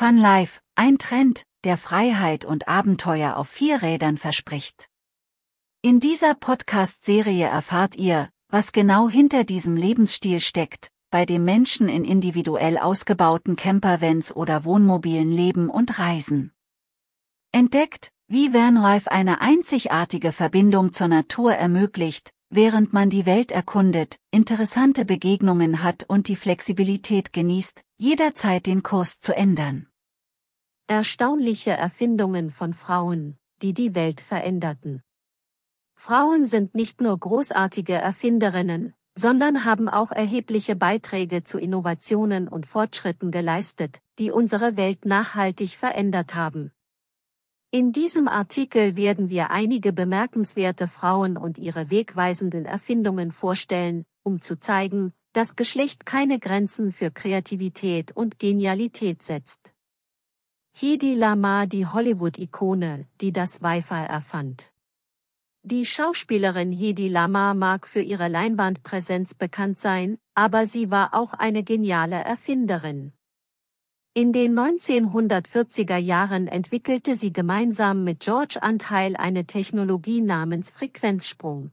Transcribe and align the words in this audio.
Fun 0.00 0.16
Life, 0.16 0.60
ein 0.76 0.96
Trend, 0.96 1.44
der 1.62 1.76
Freiheit 1.76 2.46
und 2.46 2.68
Abenteuer 2.68 3.36
auf 3.36 3.50
vier 3.50 3.82
Rädern 3.82 4.16
verspricht. 4.16 4.88
In 5.82 6.00
dieser 6.00 6.34
Podcast-Serie 6.34 7.46
erfahrt 7.46 7.96
ihr, 7.96 8.30
was 8.48 8.72
genau 8.72 9.10
hinter 9.10 9.44
diesem 9.44 9.76
Lebensstil 9.76 10.40
steckt, 10.40 10.88
bei 11.10 11.26
dem 11.26 11.44
Menschen 11.44 11.90
in 11.90 12.06
individuell 12.06 12.78
ausgebauten 12.78 13.56
Campervans 13.56 14.34
oder 14.34 14.64
Wohnmobilen 14.64 15.30
leben 15.30 15.68
und 15.68 15.98
reisen. 15.98 16.54
Entdeckt, 17.52 18.10
wie 18.26 18.54
Vanlife 18.54 19.12
eine 19.12 19.42
einzigartige 19.42 20.32
Verbindung 20.32 20.94
zur 20.94 21.08
Natur 21.08 21.52
ermöglicht, 21.52 22.30
während 22.48 22.94
man 22.94 23.10
die 23.10 23.26
Welt 23.26 23.52
erkundet, 23.52 24.16
interessante 24.30 25.04
Begegnungen 25.04 25.82
hat 25.82 26.04
und 26.08 26.26
die 26.26 26.36
Flexibilität 26.36 27.34
genießt, 27.34 27.82
jederzeit 27.98 28.64
den 28.64 28.82
Kurs 28.82 29.20
zu 29.20 29.36
ändern. 29.36 29.89
Erstaunliche 30.90 31.70
Erfindungen 31.70 32.50
von 32.50 32.74
Frauen, 32.74 33.38
die 33.62 33.74
die 33.74 33.94
Welt 33.94 34.20
veränderten. 34.20 35.04
Frauen 35.94 36.48
sind 36.48 36.74
nicht 36.74 37.00
nur 37.00 37.16
großartige 37.16 37.92
Erfinderinnen, 37.92 38.94
sondern 39.14 39.64
haben 39.64 39.88
auch 39.88 40.10
erhebliche 40.10 40.74
Beiträge 40.74 41.44
zu 41.44 41.60
Innovationen 41.60 42.48
und 42.48 42.66
Fortschritten 42.66 43.30
geleistet, 43.30 44.00
die 44.18 44.32
unsere 44.32 44.76
Welt 44.76 45.04
nachhaltig 45.04 45.76
verändert 45.76 46.34
haben. 46.34 46.72
In 47.70 47.92
diesem 47.92 48.26
Artikel 48.26 48.96
werden 48.96 49.30
wir 49.30 49.52
einige 49.52 49.92
bemerkenswerte 49.92 50.88
Frauen 50.88 51.36
und 51.36 51.56
ihre 51.56 51.92
wegweisenden 51.92 52.64
Erfindungen 52.64 53.30
vorstellen, 53.30 54.06
um 54.24 54.40
zu 54.40 54.58
zeigen, 54.58 55.12
dass 55.34 55.54
Geschlecht 55.54 56.04
keine 56.04 56.40
Grenzen 56.40 56.90
für 56.90 57.12
Kreativität 57.12 58.10
und 58.10 58.40
Genialität 58.40 59.22
setzt. 59.22 59.72
Hedi 60.82 61.14
Lamar 61.14 61.66
die 61.66 61.84
Hollywood-Ikone, 61.84 63.06
die 63.20 63.32
das 63.34 63.60
Wi-Fi 63.60 64.06
erfand. 64.08 64.72
Die 65.62 65.84
Schauspielerin 65.84 66.72
Hedi 66.72 67.08
Lamar 67.08 67.52
mag 67.52 67.86
für 67.86 68.00
ihre 68.00 68.28
Leinwandpräsenz 68.28 69.34
bekannt 69.34 69.78
sein, 69.78 70.16
aber 70.34 70.66
sie 70.66 70.90
war 70.90 71.12
auch 71.12 71.34
eine 71.34 71.64
geniale 71.64 72.16
Erfinderin. 72.16 73.12
In 74.14 74.32
den 74.32 74.58
1940er 74.58 75.98
Jahren 75.98 76.46
entwickelte 76.46 77.14
sie 77.14 77.34
gemeinsam 77.34 78.02
mit 78.02 78.20
George 78.20 78.62
Antheil 78.62 79.16
eine 79.16 79.44
Technologie 79.44 80.22
namens 80.22 80.70
Frequenzsprung. 80.70 81.72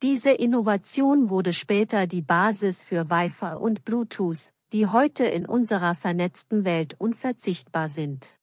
Diese 0.00 0.30
Innovation 0.30 1.28
wurde 1.28 1.52
später 1.52 2.06
die 2.06 2.22
Basis 2.22 2.82
für 2.82 3.10
Wi-Fi 3.10 3.56
und 3.56 3.84
Bluetooth, 3.84 4.54
die 4.72 4.86
heute 4.86 5.24
in 5.24 5.46
unserer 5.46 5.94
vernetzten 5.94 6.64
Welt 6.64 6.94
unverzichtbar 6.98 7.88
sind. 7.88 8.38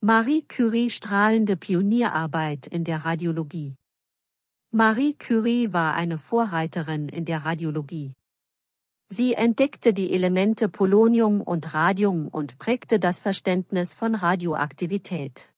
Marie 0.00 0.42
Curie 0.42 0.90
strahlende 0.90 1.56
Pionierarbeit 1.56 2.66
in 2.66 2.84
der 2.84 3.04
Radiologie. 3.04 3.74
Marie 4.70 5.14
Curie 5.14 5.72
war 5.72 5.94
eine 5.94 6.18
Vorreiterin 6.18 7.08
in 7.08 7.24
der 7.24 7.44
Radiologie. 7.44 8.12
Sie 9.08 9.34
entdeckte 9.34 9.94
die 9.94 10.12
Elemente 10.12 10.68
Polonium 10.68 11.40
und 11.40 11.74
Radium 11.74 12.28
und 12.28 12.58
prägte 12.58 12.98
das 12.98 13.20
Verständnis 13.20 13.94
von 13.94 14.14
Radioaktivität. 14.14 15.52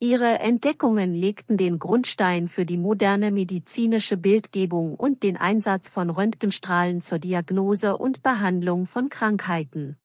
Ihre 0.00 0.38
Entdeckungen 0.38 1.12
legten 1.12 1.56
den 1.56 1.80
Grundstein 1.80 2.46
für 2.46 2.64
die 2.64 2.76
moderne 2.76 3.32
medizinische 3.32 4.16
Bildgebung 4.16 4.94
und 4.94 5.24
den 5.24 5.36
Einsatz 5.36 5.88
von 5.88 6.08
Röntgenstrahlen 6.08 7.00
zur 7.00 7.18
Diagnose 7.18 7.96
und 7.96 8.22
Behandlung 8.22 8.86
von 8.86 9.08
Krankheiten. 9.08 9.96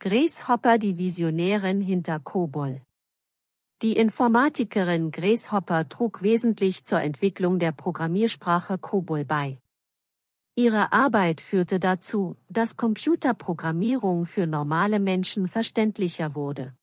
Grace 0.00 0.48
Hopper 0.48 0.76
die 0.76 0.98
Visionärin 0.98 1.80
hinter 1.80 2.20
COBOL. 2.20 2.82
Die 3.80 3.96
Informatikerin 3.96 5.10
Grace 5.10 5.50
Hopper 5.50 5.88
trug 5.88 6.20
wesentlich 6.20 6.84
zur 6.84 7.00
Entwicklung 7.00 7.58
der 7.58 7.72
Programmiersprache 7.72 8.76
COBOL 8.76 9.24
bei. 9.24 9.62
Ihre 10.56 10.92
Arbeit 10.92 11.40
führte 11.40 11.80
dazu, 11.80 12.36
dass 12.50 12.76
Computerprogrammierung 12.76 14.26
für 14.26 14.46
normale 14.46 15.00
Menschen 15.00 15.48
verständlicher 15.48 16.34
wurde. 16.34 16.74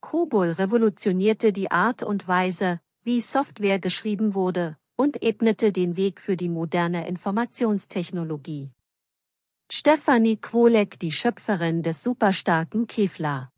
COBOL 0.00 0.52
revolutionierte 0.52 1.52
die 1.52 1.70
Art 1.70 2.02
und 2.02 2.28
Weise, 2.28 2.80
wie 3.02 3.20
Software 3.20 3.78
geschrieben 3.78 4.34
wurde, 4.34 4.76
und 4.96 5.22
ebnete 5.22 5.72
den 5.72 5.96
Weg 5.96 6.20
für 6.20 6.36
die 6.36 6.48
moderne 6.48 7.08
Informationstechnologie. 7.08 8.70
Stephanie 9.70 10.36
Kwolek 10.36 10.98
die 10.98 11.12
Schöpferin 11.12 11.82
des 11.82 12.02
superstarken 12.02 12.86
Kevlar. 12.86 13.52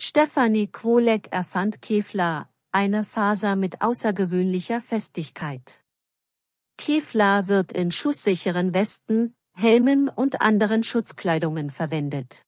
Stephanie 0.00 0.66
Kwolek 0.66 1.28
erfand 1.30 1.82
Kevlar, 1.82 2.48
eine 2.72 3.04
Faser 3.04 3.54
mit 3.54 3.82
außergewöhnlicher 3.82 4.80
Festigkeit. 4.80 5.82
Kevlar 6.78 7.48
wird 7.48 7.72
in 7.72 7.90
schusssicheren 7.90 8.72
Westen, 8.72 9.34
Helmen 9.52 10.08
und 10.08 10.40
anderen 10.40 10.82
Schutzkleidungen 10.82 11.70
verwendet. 11.70 12.46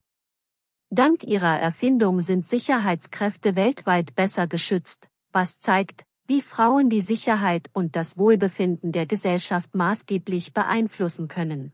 Dank 0.95 1.25
ihrer 1.25 1.59
Erfindung 1.59 2.21
sind 2.21 2.47
Sicherheitskräfte 2.47 3.57
weltweit 3.57 4.15
besser 4.15 4.47
geschützt, 4.47 5.09
was 5.33 5.59
zeigt, 5.59 6.05
wie 6.27 6.43
Frauen 6.43 6.91
die 6.91 7.01
Sicherheit 7.01 7.71
und 7.73 7.97
das 7.97 8.19
Wohlbefinden 8.19 8.93
der 8.93 9.07
Gesellschaft 9.07 9.75
maßgeblich 9.75 10.53
beeinflussen 10.53 11.29
können. 11.29 11.73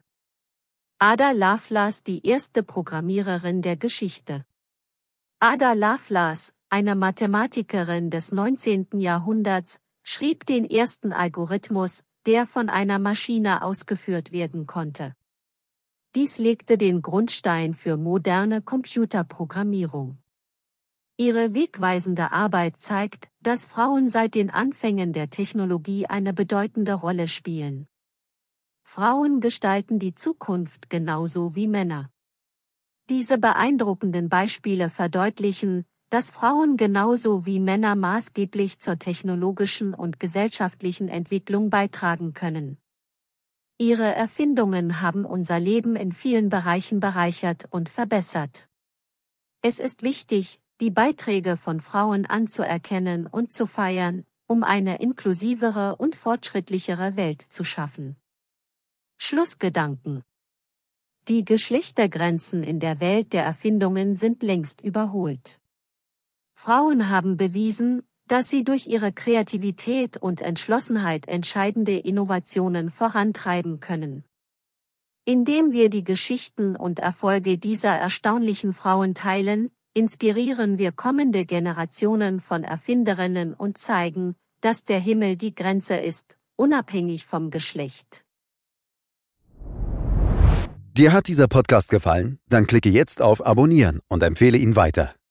Ada 1.01 1.33
Lovelace 1.33 2.05
die 2.05 2.25
erste 2.25 2.63
Programmiererin 2.63 3.61
der 3.61 3.77
Geschichte. 3.77 4.45
Ada 5.41 5.73
Lovelace, 5.73 6.55
eine 6.69 6.95
Mathematikerin 6.95 8.11
des 8.11 8.31
19. 8.31 9.01
Jahrhunderts, 9.01 9.81
schrieb 10.05 10.47
den 10.47 10.65
ersten 10.65 11.13
Algorithmus, 11.13 12.05
der 12.25 12.47
von 12.47 12.69
einer 12.69 13.01
Maschine 13.01 13.63
ausgeführt 13.63 14.31
werden 14.31 14.69
konnte. 14.69 15.17
Dies 16.15 16.39
legte 16.39 16.79
den 16.79 17.03
Grundstein 17.03 17.75
für 17.75 17.99
moderne 17.99 18.63
Computerprogrammierung. 18.63 20.17
Ihre 21.19 21.53
wegweisende 21.53 22.33
Arbeit 22.33 22.81
zeigt, 22.81 23.29
dass 23.41 23.67
Frauen 23.67 24.09
seit 24.09 24.35
den 24.35 24.49
Anfängen 24.49 25.13
der 25.13 25.29
Technologie 25.29 26.07
eine 26.07 26.33
bedeutende 26.33 26.95
Rolle 26.95 27.29
spielen. 27.29 27.89
Frauen 28.85 29.41
gestalten 29.41 29.99
die 29.99 30.15
Zukunft 30.15 30.89
genauso 30.89 31.55
wie 31.55 31.69
Männer. 31.69 32.11
Diese 33.11 33.37
beeindruckenden 33.37 34.31
Beispiele 34.31 34.89
verdeutlichen, 34.89 35.85
dass 36.09 36.31
Frauen 36.31 36.79
genauso 36.79 37.45
wie 37.45 37.61
Männer 37.61 37.97
maßgeblich 37.97 38.79
zur 38.79 38.99
technologischen 38.99 39.93
und 39.93 40.19
gesellschaftlichen 40.19 41.09
Entwicklung 41.09 41.69
beitragen 41.69 42.33
können. 42.33 42.79
Ihre 43.81 44.13
Erfindungen 44.13 45.01
haben 45.01 45.25
unser 45.25 45.61
Leben 45.61 45.95
in 45.95 46.11
vielen 46.11 46.49
Bereichen 46.49 46.99
bereichert 46.99 47.67
und 47.71 47.89
verbessert. 47.89 48.69
Es 49.63 49.79
ist 49.79 50.03
wichtig, 50.03 50.61
die 50.81 50.91
Beiträge 50.91 51.57
von 51.57 51.81
Frauen 51.81 52.27
anzuerkennen 52.27 53.29
und 53.29 53.53
zu 53.53 53.67
feiern, 53.67 54.27
um 54.49 54.65
eine 54.65 55.01
inklusivere 55.01 55.95
und 55.95 56.17
fortschrittlichere 56.17 57.15
Welt 57.15 57.41
zu 57.41 57.63
schaffen. 57.63 58.17
Schlussgedanken 59.17 60.25
Die 61.29 61.45
Geschlechtergrenzen 61.45 62.65
in 62.65 62.81
der 62.81 62.99
Welt 62.99 63.33
der 63.33 63.45
Erfindungen 63.45 64.17
sind 64.17 64.43
längst 64.43 64.81
überholt. 64.81 65.61
Frauen 66.55 67.11
haben 67.11 67.37
bewiesen, 67.37 68.03
dass 68.29 68.49
sie 68.51 68.63
durch 68.63 68.87
ihre 68.87 69.13
Kreativität 69.13 70.17
und 70.17 70.43
Entschlossenheit 70.43 71.27
entscheidende 71.27 71.97
Innovationen 71.99 72.91
vorantreiben 72.91 73.81
können. 73.81 74.25
Indem 75.25 75.73
wir 75.73 75.91
die 75.91 76.05
Geschichten 76.05 76.77
und 76.77 77.01
Erfolge 77.01 77.59
dieser 77.59 77.91
erstaunlichen 77.91 78.73
Frauen 78.73 79.15
teilen, 79.15 79.71
inspirieren 79.95 80.79
wir 80.79 80.93
kommende 80.93 81.45
Generationen 81.45 82.41
von 82.41 82.65
Erfinderinnen 82.65 83.53
und 83.55 83.79
zeigen, 83.79 84.37
dass 84.61 84.85
der 84.85 85.01
Himmel 85.01 85.37
die 85.37 85.55
Grenze 85.55 85.97
ist, 85.97 86.37
unabhängig 86.57 87.27
vom 87.27 87.51
Geschlecht. 87.51 88.25
Dir 90.97 91.13
hat 91.13 91.29
dieser 91.29 91.47
Podcast 91.47 91.91
gefallen? 91.91 92.41
Dann 92.49 92.67
klicke 92.67 92.89
jetzt 92.89 93.23
auf 93.23 93.47
Abonnieren 93.47 94.01
und 94.09 94.23
empfehle 94.23 94.59
ihn 94.59 94.75
weiter. 94.75 95.15